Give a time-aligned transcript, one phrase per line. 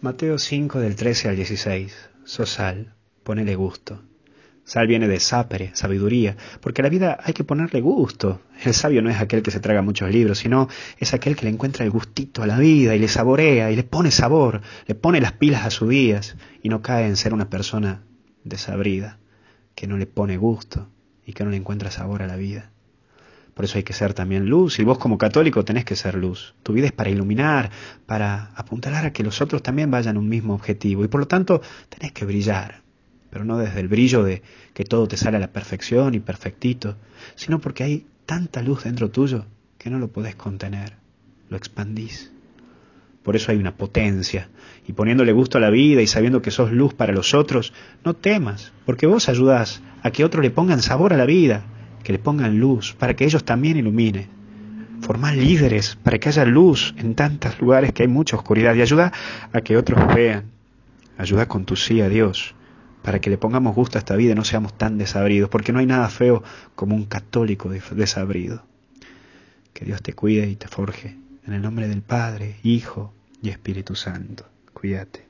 [0.00, 1.92] Mateo 5 del 13 al 16.
[2.22, 4.00] Sos sal, ponele gusto.
[4.62, 8.40] Sal viene de sapere, sabiduría, porque a la vida hay que ponerle gusto.
[8.64, 11.50] El sabio no es aquel que se traga muchos libros, sino es aquel que le
[11.50, 15.20] encuentra el gustito a la vida y le saborea y le pone sabor, le pone
[15.20, 18.04] las pilas a sus días y no cae en ser una persona
[18.44, 19.18] desabrida,
[19.74, 20.88] que no le pone gusto
[21.26, 22.70] y que no le encuentra sabor a la vida.
[23.58, 24.78] Por eso hay que ser también luz.
[24.78, 26.54] Y vos como católico tenés que ser luz.
[26.62, 27.72] Tu vida es para iluminar,
[28.06, 31.04] para apuntalar a que los otros también vayan a un mismo objetivo.
[31.04, 32.82] Y por lo tanto tenés que brillar.
[33.30, 34.42] Pero no desde el brillo de
[34.74, 36.98] que todo te sale a la perfección y perfectito,
[37.34, 39.44] sino porque hay tanta luz dentro tuyo
[39.76, 40.92] que no lo podés contener.
[41.48, 42.30] Lo expandís.
[43.24, 44.50] Por eso hay una potencia.
[44.86, 47.72] Y poniéndole gusto a la vida y sabiendo que sos luz para los otros,
[48.04, 51.64] no temas, porque vos ayudás a que otros le pongan sabor a la vida
[52.02, 54.26] que le pongan luz, para que ellos también iluminen.
[55.00, 59.12] Formar líderes para que haya luz en tantos lugares que hay mucha oscuridad y ayuda
[59.52, 60.44] a que otros vean.
[61.16, 62.54] Ayuda con tu sí a Dios
[63.02, 65.78] para que le pongamos gusto a esta vida y no seamos tan desabridos, porque no
[65.78, 66.42] hay nada feo
[66.74, 68.62] como un católico desabrido.
[69.72, 71.16] Que Dios te cuide y te forje.
[71.46, 74.44] En el nombre del Padre, Hijo y Espíritu Santo.
[74.74, 75.27] Cuídate.